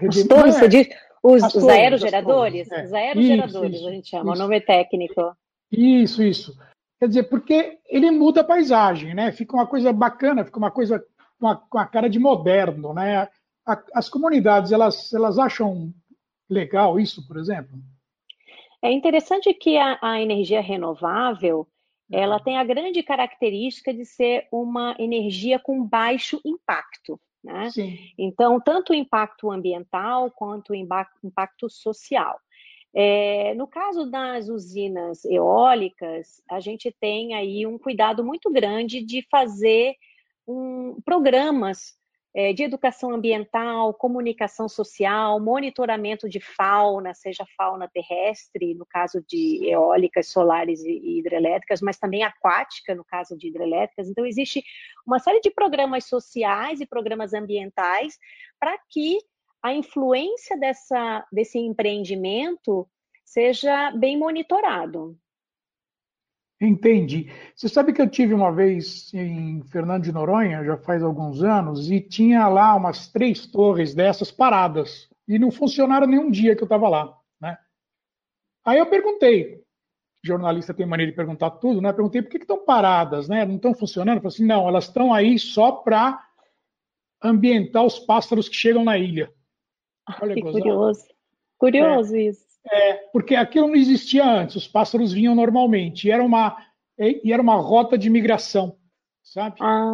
Os 0.01 0.23
torres, 0.27 0.55
você 0.55 0.67
diz? 0.67 0.87
Os, 1.21 1.43
os 1.43 1.53
torres, 1.53 1.69
aerogeradores? 1.69 2.67
Torres, 2.67 2.81
é. 2.81 2.85
Os 2.85 2.93
aerogeradores, 2.93 3.75
isso, 3.75 3.87
a 3.87 3.91
gente 3.91 4.09
chama, 4.09 4.33
isso. 4.33 4.41
o 4.41 4.43
nome 4.43 4.61
técnico. 4.61 5.37
Isso, 5.71 6.23
isso. 6.23 6.57
Quer 6.99 7.09
dizer, 7.09 7.23
porque 7.23 7.77
ele 7.87 8.09
muda 8.09 8.41
a 8.41 8.43
paisagem, 8.43 9.13
né? 9.13 9.31
Fica 9.31 9.53
uma 9.55 9.67
coisa 9.67 9.93
bacana, 9.93 10.43
fica 10.43 10.57
uma 10.57 10.71
coisa 10.71 11.05
com 11.39 11.47
a, 11.47 11.55
com 11.55 11.77
a 11.77 11.85
cara 11.85 12.09
de 12.09 12.17
moderno, 12.17 12.91
né? 12.91 13.29
A, 13.67 13.83
as 13.93 14.09
comunidades, 14.09 14.71
elas, 14.71 15.13
elas 15.13 15.37
acham 15.37 15.93
legal 16.49 16.99
isso, 16.99 17.27
por 17.27 17.37
exemplo? 17.37 17.77
É 18.81 18.91
interessante 18.91 19.53
que 19.53 19.77
a, 19.77 19.99
a 20.01 20.21
energia 20.21 20.61
renovável, 20.61 21.67
ela 22.11 22.37
uhum. 22.37 22.43
tem 22.43 22.57
a 22.57 22.63
grande 22.63 23.03
característica 23.03 23.93
de 23.93 24.05
ser 24.05 24.47
uma 24.51 24.95
energia 24.97 25.59
com 25.59 25.83
baixo 25.85 26.41
impacto. 26.43 27.19
Né? 27.43 27.69
Então, 28.17 28.59
tanto 28.59 28.91
o 28.91 28.95
impacto 28.95 29.51
ambiental 29.51 30.29
quanto 30.31 30.71
o 30.71 30.75
impacto 30.75 31.69
social. 31.69 32.39
É, 32.93 33.53
no 33.55 33.67
caso 33.67 34.09
das 34.09 34.49
usinas 34.49 35.23
eólicas, 35.25 36.41
a 36.49 36.59
gente 36.59 36.91
tem 36.99 37.33
aí 37.33 37.65
um 37.65 37.77
cuidado 37.77 38.23
muito 38.23 38.51
grande 38.51 39.01
de 39.01 39.25
fazer 39.31 39.95
um, 40.45 40.99
programas 41.05 41.95
é, 42.33 42.53
de 42.53 42.63
educação 42.63 43.11
ambiental, 43.11 43.93
comunicação 43.93 44.69
social, 44.69 45.39
monitoramento 45.39 46.29
de 46.29 46.39
fauna, 46.39 47.13
seja 47.13 47.45
fauna 47.57 47.89
terrestre, 47.89 48.73
no 48.73 48.85
caso 48.85 49.21
de 49.27 49.67
eólicas, 49.69 50.27
solares 50.27 50.81
e 50.83 51.19
hidrelétricas, 51.19 51.81
mas 51.81 51.97
também 51.97 52.23
aquática, 52.23 52.95
no 52.95 53.03
caso 53.03 53.37
de 53.37 53.47
hidrelétricas. 53.47 54.07
Então, 54.07 54.25
existe 54.25 54.63
uma 55.05 55.19
série 55.19 55.41
de 55.41 55.51
programas 55.51 56.05
sociais 56.05 56.79
e 56.79 56.87
programas 56.87 57.33
ambientais 57.33 58.17
para 58.59 58.77
que 58.89 59.17
a 59.61 59.73
influência 59.73 60.57
dessa, 60.57 61.25
desse 61.31 61.59
empreendimento 61.59 62.87
seja 63.25 63.91
bem 63.91 64.17
monitorado. 64.17 65.17
Entendi. 66.61 67.27
Você 67.55 67.67
sabe 67.67 67.91
que 67.91 67.99
eu 67.99 68.07
tive 68.07 68.35
uma 68.35 68.51
vez 68.51 69.11
em 69.15 69.63
Fernando 69.63 70.03
de 70.03 70.11
Noronha, 70.11 70.63
já 70.63 70.77
faz 70.77 71.01
alguns 71.01 71.41
anos, 71.41 71.89
e 71.89 71.99
tinha 71.99 72.47
lá 72.47 72.75
umas 72.75 73.07
três 73.07 73.47
torres 73.47 73.95
dessas 73.95 74.29
paradas. 74.31 75.09
E 75.27 75.39
não 75.39 75.49
funcionaram 75.49 76.05
nenhum 76.05 76.29
dia 76.29 76.55
que 76.55 76.61
eu 76.61 76.67
estava 76.67 76.87
lá. 76.87 77.17
Né? 77.41 77.57
Aí 78.63 78.77
eu 78.77 78.85
perguntei, 78.85 79.63
jornalista 80.23 80.71
tem 80.71 80.85
maneira 80.85 81.11
de 81.11 81.15
perguntar 81.15 81.49
tudo, 81.51 81.81
né? 81.81 81.91
Perguntei 81.91 82.21
por 82.21 82.29
que 82.29 82.37
estão 82.37 82.63
paradas, 82.63 83.27
né? 83.27 83.43
Não 83.43 83.55
estão 83.55 83.73
funcionando? 83.73 84.17
Eu 84.17 84.21
falei 84.21 84.35
assim, 84.35 84.45
não, 84.45 84.67
elas 84.67 84.85
estão 84.85 85.11
aí 85.11 85.39
só 85.39 85.71
para 85.71 86.23
ambientar 87.23 87.83
os 87.83 87.97
pássaros 87.97 88.47
que 88.47 88.55
chegam 88.55 88.83
na 88.83 88.99
ilha. 88.99 89.33
Olha, 90.21 90.35
que 90.35 90.41
curioso. 90.41 91.07
Curioso 91.57 92.15
é, 92.15 92.21
isso. 92.21 92.50
É, 92.69 92.93
porque 93.11 93.35
aquilo 93.35 93.67
não 93.67 93.75
existia 93.75 94.23
antes, 94.23 94.55
os 94.55 94.67
pássaros 94.67 95.11
vinham 95.11 95.33
normalmente, 95.33 96.07
e 96.07 96.11
era 96.11 96.23
uma, 96.23 96.55
e 96.97 97.33
era 97.33 97.41
uma 97.41 97.55
rota 97.55 97.97
de 97.97 98.09
migração, 98.09 98.75
sabe? 99.23 99.57
Ah, 99.59 99.91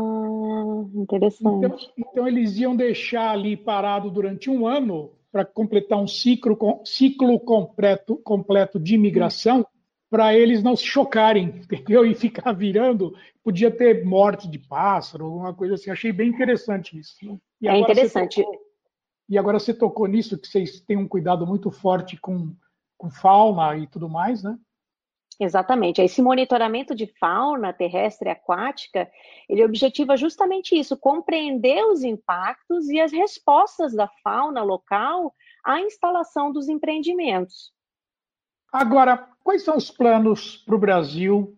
interessante. 0.95 1.65
Então, 1.65 1.77
então 1.97 2.27
eles 2.27 2.57
iam 2.57 2.75
deixar 2.75 3.31
ali 3.31 3.55
parado 3.55 4.11
durante 4.11 4.49
um 4.49 4.67
ano 4.67 5.13
para 5.31 5.45
completar 5.45 5.97
um 5.97 6.07
ciclo, 6.07 6.57
ciclo 6.83 7.39
completo, 7.39 8.17
completo 8.17 8.79
de 8.79 8.97
migração, 8.97 9.65
para 10.09 10.35
eles 10.35 10.63
não 10.63 10.75
se 10.75 10.85
chocarem, 10.85 11.61
entendeu? 11.71 12.05
E 12.05 12.15
ficar 12.15 12.51
virando, 12.51 13.13
podia 13.43 13.71
ter 13.71 14.05
morte 14.05 14.47
de 14.47 14.59
pássaro, 14.59 15.25
alguma 15.25 15.53
coisa 15.53 15.75
assim. 15.75 15.89
Achei 15.89 16.11
bem 16.11 16.29
interessante 16.29 16.97
isso. 16.97 17.15
é 17.63 17.77
interessante. 17.77 18.41
Tocou, 18.41 18.66
e 19.29 19.37
agora 19.37 19.59
você 19.59 19.73
tocou 19.73 20.07
nisso, 20.07 20.37
que 20.37 20.47
vocês 20.47 20.79
têm 20.81 20.97
um 20.97 21.07
cuidado 21.07 21.45
muito 21.45 21.69
forte 21.69 22.17
com, 22.17 22.55
com 22.97 23.09
fauna 23.09 23.75
e 23.77 23.87
tudo 23.87 24.09
mais, 24.09 24.41
né? 24.41 24.57
Exatamente. 25.39 26.01
Esse 26.01 26.21
monitoramento 26.21 26.95
de 26.95 27.05
fauna 27.19 27.71
terrestre 27.71 28.27
e 28.27 28.31
aquática, 28.31 29.09
ele 29.47 29.63
objetiva 29.63 30.17
justamente 30.17 30.75
isso, 30.75 30.97
compreender 30.97 31.83
os 31.85 32.03
impactos 32.03 32.89
e 32.89 32.99
as 32.99 33.11
respostas 33.11 33.93
da 33.93 34.09
fauna 34.23 34.63
local 34.63 35.33
à 35.63 35.79
instalação 35.81 36.51
dos 36.51 36.67
empreendimentos. 36.67 37.71
Agora, 38.71 39.29
quais 39.43 39.63
são 39.63 39.77
os 39.77 39.91
planos 39.91 40.57
para 40.57 40.75
o 40.75 40.79
Brasil 40.79 41.55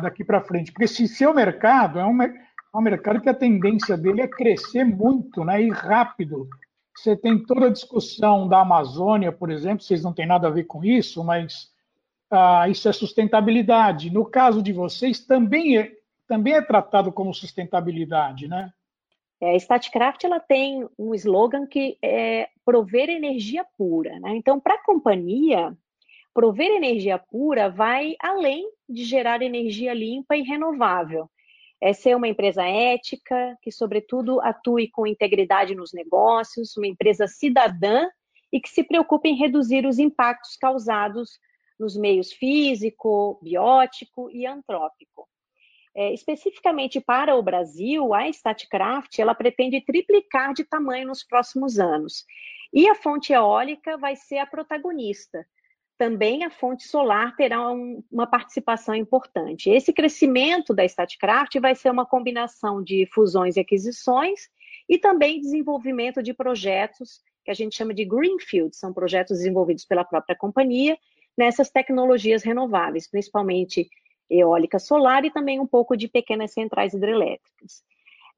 daqui 0.00 0.24
para 0.24 0.42
frente? 0.42 0.70
Porque 0.70 0.84
esse 0.84 1.08
seu 1.08 1.34
mercado 1.34 1.98
é 1.98 2.06
um, 2.06 2.22
é 2.22 2.32
um 2.74 2.80
mercado 2.80 3.20
que 3.20 3.28
a 3.28 3.34
tendência 3.34 3.96
dele 3.96 4.20
é 4.20 4.28
crescer 4.28 4.84
muito 4.84 5.44
né, 5.44 5.60
e 5.60 5.70
rápido. 5.70 6.48
Você 6.96 7.16
tem 7.16 7.42
toda 7.44 7.66
a 7.66 7.72
discussão 7.72 8.46
da 8.46 8.60
Amazônia, 8.60 9.32
por 9.32 9.50
exemplo, 9.50 9.82
vocês 9.82 10.02
não 10.02 10.12
têm 10.12 10.26
nada 10.26 10.48
a 10.48 10.50
ver 10.50 10.64
com 10.64 10.84
isso, 10.84 11.24
mas 11.24 11.70
ah, 12.30 12.68
isso 12.68 12.88
é 12.88 12.92
sustentabilidade. 12.92 14.10
No 14.10 14.24
caso 14.24 14.62
de 14.62 14.72
vocês, 14.72 15.24
também 15.24 15.78
é, 15.78 15.92
também 16.26 16.54
é 16.54 16.62
tratado 16.62 17.12
como 17.12 17.34
sustentabilidade, 17.34 18.48
né? 18.48 18.72
É, 19.40 19.50
a 19.50 19.56
Statcraft 19.56 20.22
ela 20.22 20.38
tem 20.38 20.88
um 20.96 21.14
slogan 21.14 21.66
que 21.66 21.98
é 22.00 22.48
prover 22.64 23.10
energia 23.10 23.66
pura. 23.76 24.18
Né? 24.20 24.36
Então, 24.36 24.60
para 24.60 24.74
a 24.74 24.84
companhia, 24.84 25.76
prover 26.32 26.70
energia 26.70 27.18
pura 27.18 27.68
vai 27.68 28.14
além 28.20 28.70
de 28.88 29.04
gerar 29.04 29.42
energia 29.42 29.92
limpa 29.92 30.36
e 30.36 30.42
renovável 30.42 31.28
é 31.82 31.92
ser 31.92 32.16
uma 32.16 32.28
empresa 32.28 32.62
ética, 32.64 33.58
que, 33.60 33.72
sobretudo, 33.72 34.40
atue 34.40 34.88
com 34.88 35.04
integridade 35.04 35.74
nos 35.74 35.92
negócios, 35.92 36.76
uma 36.76 36.86
empresa 36.86 37.26
cidadã 37.26 38.08
e 38.52 38.60
que 38.60 38.68
se 38.68 38.84
preocupe 38.84 39.28
em 39.28 39.34
reduzir 39.34 39.84
os 39.84 39.98
impactos 39.98 40.56
causados 40.56 41.40
nos 41.80 41.96
meios 41.96 42.32
físico, 42.32 43.36
biótico 43.42 44.30
e 44.30 44.46
antrópico. 44.46 45.28
É, 45.92 46.14
especificamente 46.14 47.00
para 47.00 47.34
o 47.34 47.42
Brasil, 47.42 48.14
a 48.14 48.28
Statcraft 48.28 49.18
ela 49.18 49.34
pretende 49.34 49.80
triplicar 49.80 50.54
de 50.54 50.62
tamanho 50.62 51.08
nos 51.08 51.24
próximos 51.24 51.80
anos. 51.80 52.24
E 52.72 52.88
a 52.88 52.94
fonte 52.94 53.32
eólica 53.32 53.98
vai 53.98 54.14
ser 54.14 54.38
a 54.38 54.46
protagonista, 54.46 55.44
também 56.02 56.42
a 56.42 56.50
fonte 56.50 56.82
solar 56.88 57.36
terá 57.36 57.70
um, 57.70 58.02
uma 58.10 58.26
participação 58.26 58.92
importante. 58.92 59.70
Esse 59.70 59.92
crescimento 59.92 60.74
da 60.74 60.84
Statcraft 60.84 61.60
vai 61.60 61.76
ser 61.76 61.90
uma 61.92 62.04
combinação 62.04 62.82
de 62.82 63.08
fusões 63.14 63.54
e 63.54 63.60
aquisições 63.60 64.50
e 64.88 64.98
também 64.98 65.40
desenvolvimento 65.40 66.20
de 66.20 66.34
projetos 66.34 67.20
que 67.44 67.52
a 67.52 67.54
gente 67.54 67.76
chama 67.76 67.94
de 67.94 68.04
Greenfield, 68.04 68.74
são 68.74 68.92
projetos 68.92 69.38
desenvolvidos 69.38 69.84
pela 69.84 70.04
própria 70.04 70.34
companhia 70.34 70.98
nessas 71.38 71.70
tecnologias 71.70 72.42
renováveis, 72.42 73.08
principalmente 73.08 73.88
eólica 74.28 74.80
solar 74.80 75.24
e 75.24 75.30
também 75.30 75.60
um 75.60 75.68
pouco 75.68 75.96
de 75.96 76.08
pequenas 76.08 76.52
centrais 76.52 76.94
hidrelétricas. 76.94 77.84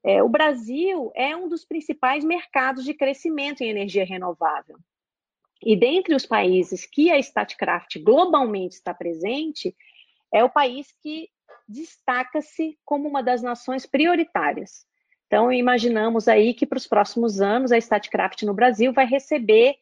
É, 0.03 0.21
o 0.21 0.29
Brasil 0.29 1.11
é 1.15 1.35
um 1.35 1.49
dos 1.49 1.65
principais 1.65 2.23
mercados 2.23 2.85
de 2.85 2.93
crescimento 2.93 3.61
em 3.61 3.71
energia 3.71 4.05
renovável. 4.05 4.77
E 5.63 5.75
dentre 5.75 6.15
os 6.15 6.25
países 6.25 6.85
que 6.85 7.11
a 7.11 7.17
Statcraft 7.17 7.97
globalmente 7.99 8.75
está 8.75 8.93
presente, 8.93 9.75
é 10.33 10.43
o 10.43 10.49
país 10.49 10.87
que 11.01 11.29
destaca-se 11.67 12.77
como 12.85 13.07
uma 13.07 13.23
das 13.23 13.41
nações 13.41 13.85
prioritárias. 13.85 14.85
Então, 15.27 15.51
imaginamos 15.51 16.27
aí 16.27 16.53
que 16.53 16.65
para 16.65 16.77
os 16.77 16.87
próximos 16.87 17.41
anos 17.41 17.71
a 17.71 17.77
Statcraft 17.77 18.43
no 18.43 18.53
Brasil 18.53 18.93
vai 18.93 19.05
receber 19.05 19.75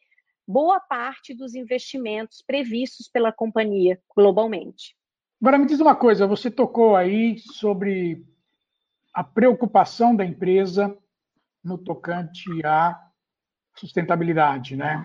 boa 0.46 0.80
parte 0.80 1.34
dos 1.34 1.54
investimentos 1.54 2.42
previstos 2.42 3.08
pela 3.08 3.32
companhia 3.32 4.00
globalmente. 4.14 4.96
Agora 5.40 5.58
me 5.58 5.66
diz 5.66 5.80
uma 5.80 5.94
coisa, 5.94 6.26
você 6.26 6.50
tocou 6.50 6.96
aí 6.96 7.38
sobre 7.38 8.24
a 9.12 9.22
preocupação 9.22 10.14
da 10.16 10.24
empresa 10.24 10.96
no 11.62 11.78
tocante 11.78 12.48
à 12.64 12.98
sustentabilidade, 13.76 14.76
né? 14.76 15.04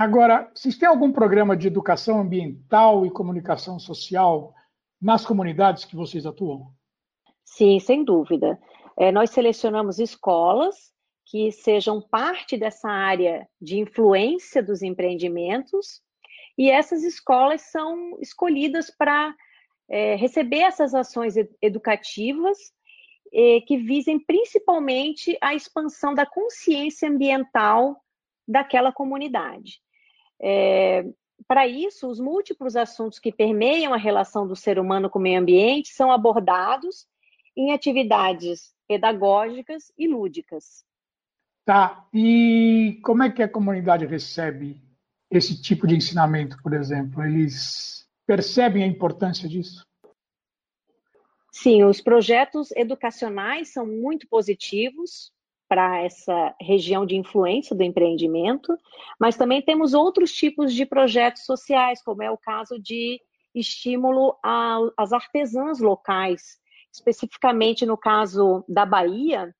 Agora, 0.00 0.50
vocês 0.54 0.78
têm 0.78 0.88
algum 0.88 1.12
programa 1.12 1.54
de 1.54 1.66
educação 1.66 2.20
ambiental 2.20 3.04
e 3.04 3.10
comunicação 3.10 3.78
social 3.78 4.54
nas 4.98 5.26
comunidades 5.26 5.84
que 5.84 5.94
vocês 5.94 6.24
atuam? 6.24 6.72
Sim, 7.44 7.78
sem 7.78 8.02
dúvida. 8.02 8.58
É, 8.98 9.12
nós 9.12 9.28
selecionamos 9.28 9.98
escolas 9.98 10.90
que 11.26 11.52
sejam 11.52 12.00
parte 12.00 12.56
dessa 12.56 12.88
área 12.88 13.46
de 13.60 13.78
influência 13.78 14.62
dos 14.62 14.80
empreendimentos 14.80 16.00
e 16.56 16.70
essas 16.70 17.02
escolas 17.04 17.60
são 17.70 18.16
escolhidas 18.22 18.90
para 18.90 19.34
é, 19.86 20.14
receber 20.14 20.60
essas 20.60 20.94
ações 20.94 21.34
educativas 21.60 22.56
é, 23.34 23.60
que 23.66 23.76
visem 23.76 24.18
principalmente 24.18 25.36
a 25.42 25.54
expansão 25.54 26.14
da 26.14 26.24
consciência 26.24 27.06
ambiental 27.06 28.02
daquela 28.48 28.90
comunidade. 28.90 29.78
É, 30.40 31.04
para 31.46 31.66
isso, 31.66 32.08
os 32.08 32.20
múltiplos 32.20 32.76
assuntos 32.76 33.18
que 33.18 33.32
permeiam 33.32 33.92
a 33.92 33.98
relação 33.98 34.46
do 34.46 34.56
ser 34.56 34.78
humano 34.78 35.10
com 35.10 35.18
o 35.18 35.22
meio 35.22 35.40
ambiente 35.40 35.90
são 35.90 36.10
abordados 36.10 37.06
em 37.56 37.72
atividades 37.72 38.72
pedagógicas 38.86 39.92
e 39.98 40.08
lúdicas. 40.08 40.84
Tá. 41.64 42.06
E 42.12 42.98
como 43.04 43.22
é 43.22 43.30
que 43.30 43.42
a 43.42 43.48
comunidade 43.48 44.06
recebe 44.06 44.82
esse 45.30 45.60
tipo 45.60 45.86
de 45.86 45.94
ensinamento, 45.94 46.56
por 46.62 46.72
exemplo? 46.72 47.22
Eles 47.22 48.08
percebem 48.26 48.82
a 48.82 48.86
importância 48.86 49.48
disso? 49.48 49.86
Sim, 51.52 51.84
os 51.84 52.00
projetos 52.00 52.70
educacionais 52.72 53.72
são 53.72 53.86
muito 53.86 54.28
positivos 54.28 55.32
para 55.70 56.02
essa 56.02 56.52
região 56.60 57.06
de 57.06 57.14
influência 57.14 57.76
do 57.76 57.84
empreendimento, 57.84 58.76
mas 59.20 59.36
também 59.36 59.62
temos 59.62 59.94
outros 59.94 60.32
tipos 60.32 60.74
de 60.74 60.84
projetos 60.84 61.44
sociais, 61.44 62.02
como 62.02 62.24
é 62.24 62.30
o 62.30 62.36
caso 62.36 62.76
de 62.76 63.20
estímulo 63.54 64.36
às 64.96 65.12
artesãs 65.12 65.78
locais. 65.78 66.58
Especificamente 66.92 67.86
no 67.86 67.96
caso 67.96 68.64
da 68.68 68.84
Bahia, 68.84 69.54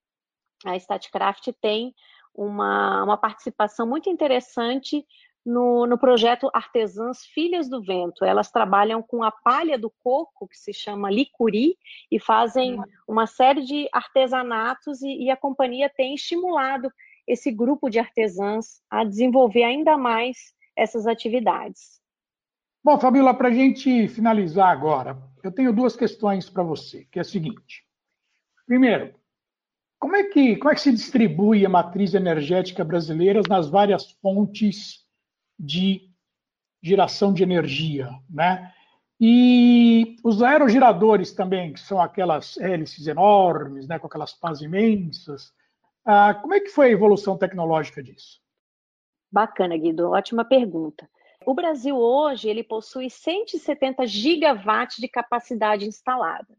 a 0.67 0.75
Statcraft 0.77 1.53
tem 1.61 1.95
uma, 2.35 3.05
uma 3.05 3.17
participação 3.17 3.87
muito 3.87 4.11
interessante 4.11 5.07
no, 5.45 5.87
no 5.87 5.99
projeto 5.99 6.51
Artesãs 6.53 7.25
Filhas 7.25 7.69
do 7.69 7.83
Vento. 7.83 8.25
Elas 8.25 8.51
trabalham 8.51 9.03
com 9.03 9.23
a 9.23 9.31
palha 9.31 9.79
do 9.79 9.91
coco, 10.03 10.49
que 10.49 10.57
se 10.57 10.73
chama 10.73 11.11
licuri, 11.11 11.77
e 12.11 12.19
fazem 12.19 12.79
uhum. 12.79 12.85
uma 13.09 13.27
série 13.27 13.63
de 13.63 13.89
artesanatos, 13.93 15.03
e, 15.03 15.25
e 15.25 15.31
a 15.31 15.37
companhia 15.37 15.89
tem 15.89 16.15
estimulado 16.15 16.91
esse 17.27 17.51
grupo 17.51 17.89
de 17.89 17.99
artesãs 17.99 18.83
a 18.91 19.05
desenvolver 19.05 19.63
ainda 19.63 19.97
mais 19.97 20.37
essas 20.77 21.07
atividades. 21.07 22.01
Bom, 22.83 22.99
Fabiola, 22.99 23.35
para 23.35 23.49
a 23.49 23.53
gente 23.53 24.09
finalizar 24.09 24.71
agora, 24.71 25.19
eu 25.45 25.53
tenho 25.53 25.73
duas 25.73 25.95
questões 25.95 26.49
para 26.49 26.63
você, 26.63 27.07
que 27.11 27.19
é 27.19 27.23
a 27.23 27.25
seguinte. 27.25 27.85
Primeiro, 28.67 29.15
como 29.99 30.17
é, 30.17 30.25
que, 30.25 30.57
como 30.57 30.71
é 30.71 30.75
que 30.75 30.81
se 30.81 30.93
distribui 30.93 31.67
a 31.67 31.69
matriz 31.69 32.15
energética 32.15 32.83
brasileira 32.83 33.43
nas 33.47 33.69
várias 33.69 34.11
fontes 34.13 35.05
de 35.61 36.11
geração 36.83 37.33
de 37.33 37.43
energia, 37.43 38.09
né? 38.29 38.73
E 39.21 40.17
os 40.25 40.43
aerogeradores 40.43 41.33
também, 41.33 41.75
que 41.75 41.81
são 41.81 42.01
aquelas 42.01 42.57
hélices 42.57 43.07
enormes, 43.07 43.87
né, 43.87 43.99
com 43.99 44.07
aquelas 44.07 44.33
pás 44.33 44.63
imensas. 44.63 45.53
Ah, 46.07 46.33
como 46.33 46.55
é 46.55 46.61
que 46.61 46.71
foi 46.71 46.87
a 46.87 46.93
evolução 46.93 47.37
tecnológica 47.37 48.03
disso? 48.03 48.41
Bacana, 49.31 49.77
Guido. 49.77 50.11
Ótima 50.11 50.43
pergunta. 50.43 51.07
O 51.45 51.53
Brasil 51.53 51.97
hoje 51.97 52.49
ele 52.49 52.65
possui 52.65 53.11
170 53.11 54.07
gigawatts 54.07 54.97
de 54.97 55.09
capacidade 55.09 55.87
instalada. 55.87 56.57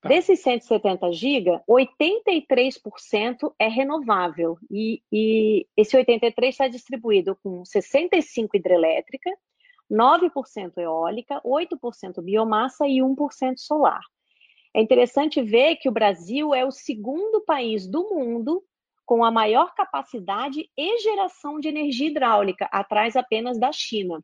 Tá. 0.00 0.08
Desses 0.08 0.40
170 0.40 1.12
GB, 1.12 1.60
83% 1.68 3.52
é 3.58 3.66
renovável. 3.66 4.56
E, 4.70 5.02
e 5.10 5.66
esse 5.76 5.96
83% 5.96 6.32
está 6.48 6.68
distribuído 6.68 7.36
com 7.42 7.62
65% 7.64 8.48
hidrelétrica, 8.54 9.30
9% 9.90 10.78
eólica, 10.78 11.40
8% 11.44 12.22
biomassa 12.22 12.86
e 12.86 12.98
1% 12.98 13.54
solar. 13.56 14.02
É 14.72 14.80
interessante 14.80 15.42
ver 15.42 15.76
que 15.76 15.88
o 15.88 15.92
Brasil 15.92 16.54
é 16.54 16.64
o 16.64 16.70
segundo 16.70 17.40
país 17.40 17.86
do 17.86 18.14
mundo 18.14 18.62
com 19.04 19.24
a 19.24 19.30
maior 19.30 19.74
capacidade 19.74 20.70
e 20.76 20.98
geração 20.98 21.58
de 21.58 21.68
energia 21.68 22.08
hidráulica, 22.08 22.68
atrás 22.70 23.16
apenas 23.16 23.58
da 23.58 23.72
China. 23.72 24.22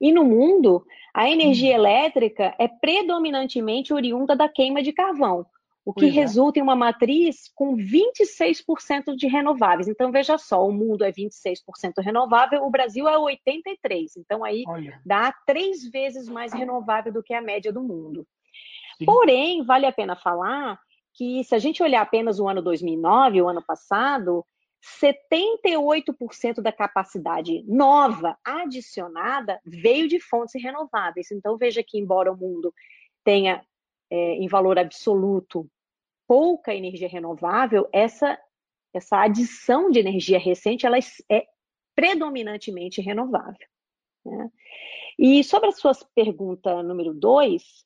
E 0.00 0.12
no 0.12 0.24
mundo, 0.24 0.84
a 1.12 1.28
energia 1.28 1.72
hum. 1.72 1.80
elétrica 1.80 2.54
é 2.58 2.66
predominantemente 2.66 3.92
oriunda 3.92 4.34
da 4.34 4.48
queima 4.48 4.82
de 4.82 4.92
carvão, 4.92 5.44
o 5.84 5.92
que 5.92 6.00
pois 6.00 6.16
é. 6.16 6.20
resulta 6.20 6.58
é. 6.58 6.60
em 6.60 6.62
uma 6.62 6.76
matriz 6.76 7.50
com 7.54 7.76
26% 7.76 9.14
de 9.14 9.26
renováveis. 9.26 9.88
Então, 9.88 10.10
veja 10.10 10.38
só, 10.38 10.66
o 10.66 10.72
mundo 10.72 11.04
é 11.04 11.12
26% 11.12 12.02
renovável, 12.02 12.64
o 12.64 12.70
Brasil 12.70 13.08
é 13.08 13.16
83%. 13.16 14.12
Então, 14.18 14.44
aí 14.44 14.64
Olha. 14.66 15.00
dá 15.04 15.34
três 15.46 15.88
vezes 15.90 16.28
mais 16.28 16.52
renovável 16.52 17.12
do 17.12 17.22
que 17.22 17.34
a 17.34 17.42
média 17.42 17.72
do 17.72 17.82
mundo. 17.82 18.26
Sim. 18.98 19.04
Porém, 19.04 19.64
vale 19.64 19.86
a 19.86 19.92
pena 19.92 20.14
falar 20.16 20.78
que, 21.14 21.42
se 21.44 21.54
a 21.54 21.58
gente 21.58 21.82
olhar 21.82 22.02
apenas 22.02 22.38
o 22.38 22.48
ano 22.48 22.62
2009, 22.62 23.42
o 23.42 23.48
ano 23.48 23.62
passado, 23.62 24.44
78% 24.82 26.60
da 26.62 26.72
capacidade 26.72 27.62
nova 27.66 28.38
adicionada 28.44 29.60
veio 29.64 30.08
de 30.08 30.18
fontes 30.20 30.60
renováveis. 30.62 31.30
Então, 31.30 31.56
veja 31.56 31.82
que, 31.82 31.98
embora 31.98 32.32
o 32.32 32.36
mundo 32.36 32.72
tenha, 33.22 33.64
é, 34.10 34.16
em 34.34 34.48
valor 34.48 34.78
absoluto, 34.78 35.68
pouca 36.26 36.74
energia 36.74 37.08
renovável, 37.08 37.88
essa, 37.92 38.38
essa 38.94 39.20
adição 39.20 39.90
de 39.90 39.98
energia 39.98 40.38
recente 40.38 40.86
ela 40.86 40.96
é 41.30 41.46
predominantemente 41.94 43.00
renovável. 43.00 43.68
Né? 44.24 44.50
E 45.18 45.44
sobre 45.44 45.68
a 45.68 45.72
sua 45.72 45.92
pergunta 46.14 46.82
número 46.82 47.12
dois, 47.12 47.84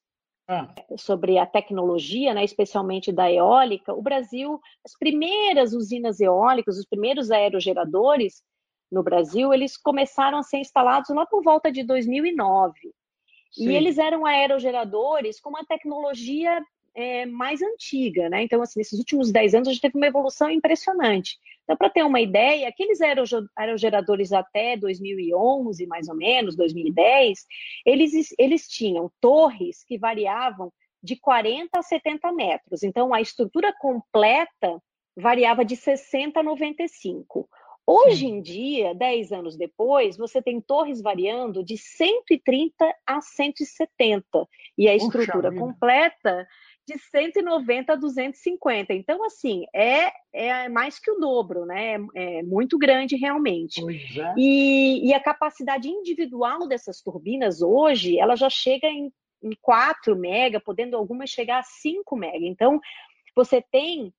ah. 0.49 0.75
sobre 0.97 1.39
a 1.39 1.47
tecnologia, 1.47 2.35
né, 2.35 2.45
especialmente 2.45 3.13
da 3.13 3.31
eólica, 3.31 3.95
o 3.95 4.03
Brasil, 4.03 4.61
as 4.85 4.97
primeiras 4.99 5.73
usinas 5.73 6.21
eólicas, 6.21 6.79
os 6.79 6.87
primeiros 6.87 7.31
aerogeradores 7.31 8.43
no 8.91 9.03
Brasil, 9.03 9.53
eles 9.53 9.77
começaram 9.77 10.39
a 10.39 10.43
ser 10.43 10.59
instalados 10.59 11.11
lá 11.11 11.27
por 11.27 11.43
volta 11.43 11.71
de 11.71 11.83
2009. 11.83 12.73
Sim. 13.51 13.69
E 13.69 13.77
eles 13.77 13.99
eram 13.99 14.27
aerogeradores 14.27 15.41
com 15.41 15.51
uma 15.51 15.65
tecnologia 15.65 16.63
é, 16.95 17.27
mais 17.27 17.61
antiga, 17.61 18.29
né? 18.29 18.43
Então, 18.43 18.63
assim, 18.63 18.79
nesses 18.79 18.99
últimos 18.99 19.33
10 19.33 19.55
anos 19.55 19.69
a 19.69 19.73
gente 19.73 19.81
teve 19.81 19.97
uma 19.97 20.07
evolução 20.07 20.49
impressionante. 20.51 21.39
Então, 21.65 21.77
para 21.77 21.91
ter 21.91 22.03
uma 22.05 22.21
ideia, 22.21 22.69
aqueles 22.69 23.01
aerogeradores 23.57 24.33
até 24.33 24.77
2011, 24.77 25.87
mais 25.87 26.09
ou 26.09 26.15
menos, 26.15 26.55
2010, 26.57 27.39
eles, 27.85 28.35
eles 28.39 28.69
tinham 28.69 29.11
torres 29.21 29.83
que 29.85 29.99
variavam 29.99 30.71
de 31.03 31.17
40 31.17 31.79
a 31.79 31.83
70 31.83 32.33
metros. 32.33 32.83
Então, 32.83 33.13
a 33.13 33.21
estrutura 33.21 33.75
completa 33.79 34.81
variava 35.17 35.65
de 35.65 35.77
60 35.77 36.41
a 36.41 36.43
95. 36.43 37.49
Hoje 37.87 38.27
em 38.27 38.41
dia, 38.41 38.95
10 38.95 39.33
anos 39.33 39.57
depois, 39.57 40.17
você 40.17 40.41
tem 40.41 40.59
torres 40.59 41.03
variando 41.03 41.63
de 41.63 41.77
130 41.77 42.95
a 43.07 43.21
170. 43.21 44.49
E 44.79 44.89
a 44.89 44.97
estrutura 44.97 45.51
Puxa 45.51 45.61
completa 45.61 46.49
de 46.87 46.99
190 46.99 47.93
a 47.93 47.97
250. 47.97 48.93
Então, 48.93 49.25
assim, 49.25 49.65
é, 49.75 50.13
é 50.33 50.69
mais 50.69 50.99
que 50.99 51.11
o 51.11 51.19
dobro, 51.19 51.65
né? 51.65 51.95
É, 52.15 52.39
é 52.39 52.43
muito 52.43 52.79
grande 52.79 53.17
realmente. 53.17 53.81
É. 53.81 54.35
E, 54.37 55.09
e, 55.09 55.15
a 55.15 55.21
capacidade 55.21 55.89
individual 55.89 56.69
dessas 56.69 57.01
turbinas 57.01 57.63
hoje, 57.63 58.19
ela 58.19 58.37
já 58.37 58.51
chega 58.51 58.87
em, 58.87 59.13
em 59.43 59.57
4 59.63 60.15
mega, 60.17 60.61
podendo 60.61 60.97
algumas 60.97 61.31
chegar 61.31 61.61
a 61.61 61.63
5 61.63 62.17
mega. 62.17 62.47
Então, 62.47 62.81
você 63.35 63.63
tem 63.63 64.13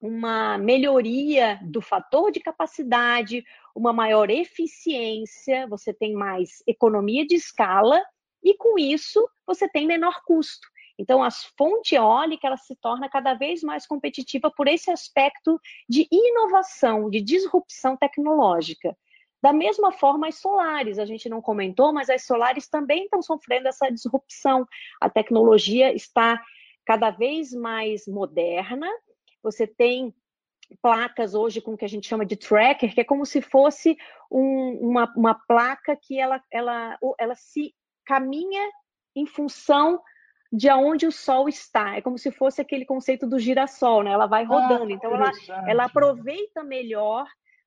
uma 0.00 0.56
melhoria 0.58 1.58
do 1.62 1.82
fator 1.82 2.30
de 2.30 2.38
capacidade, 2.38 3.44
uma 3.74 3.92
maior 3.92 4.30
eficiência, 4.30 5.66
você 5.66 5.92
tem 5.92 6.14
mais 6.14 6.62
economia 6.66 7.26
de 7.26 7.34
escala 7.34 8.00
e 8.42 8.56
com 8.56 8.78
isso 8.78 9.28
você 9.44 9.68
tem 9.68 9.86
menor 9.86 10.22
custo. 10.24 10.68
Então, 10.98 11.22
a 11.22 11.30
fonte 11.30 11.94
eólica 11.94 12.46
ela 12.46 12.56
se 12.56 12.74
torna 12.76 13.08
cada 13.08 13.34
vez 13.34 13.62
mais 13.62 13.86
competitiva 13.86 14.50
por 14.50 14.66
esse 14.66 14.90
aspecto 14.90 15.60
de 15.88 16.08
inovação, 16.10 17.08
de 17.08 17.20
disrupção 17.20 17.96
tecnológica. 17.96 18.96
Da 19.40 19.52
mesma 19.52 19.92
forma, 19.92 20.26
as 20.26 20.40
solares, 20.40 20.98
a 20.98 21.04
gente 21.04 21.28
não 21.28 21.40
comentou, 21.40 21.92
mas 21.92 22.10
as 22.10 22.26
solares 22.26 22.68
também 22.68 23.04
estão 23.04 23.22
sofrendo 23.22 23.68
essa 23.68 23.88
disrupção. 23.88 24.66
A 25.00 25.08
tecnologia 25.08 25.94
está 25.94 26.42
cada 26.84 27.10
vez 27.10 27.52
mais 27.52 28.08
moderna. 28.08 28.88
Você 29.40 29.66
tem 29.66 30.12
placas 30.82 31.34
hoje 31.34 31.60
com 31.60 31.74
o 31.74 31.76
que 31.76 31.84
a 31.84 31.88
gente 31.88 32.08
chama 32.08 32.26
de 32.26 32.36
tracker, 32.36 32.92
que 32.92 33.00
é 33.00 33.04
como 33.04 33.24
se 33.24 33.40
fosse 33.40 33.96
um, 34.28 34.72
uma, 34.80 35.12
uma 35.16 35.34
placa 35.34 35.96
que 35.96 36.18
ela, 36.18 36.42
ela, 36.50 36.98
ela 37.18 37.36
se 37.36 37.72
caminha 38.04 38.68
em 39.14 39.24
função 39.24 40.00
de 40.50 40.70
onde 40.70 41.06
o 41.06 41.12
Sol 41.12 41.48
está. 41.48 41.96
É 41.96 42.00
como 42.00 42.18
se 42.18 42.30
fosse 42.30 42.60
aquele 42.60 42.84
conceito 42.84 43.26
do 43.26 43.38
girassol, 43.38 44.02
né? 44.02 44.12
Ela 44.12 44.26
vai 44.26 44.44
ah, 44.44 44.46
rodando, 44.46 44.92
ah, 44.92 44.92
então 44.92 45.14
ela, 45.14 45.30
ela 45.66 45.84
aproveita 45.84 46.64
melhor 46.64 47.26